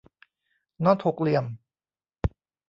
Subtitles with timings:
[0.83, 1.45] น็อตหกเหลี่ยม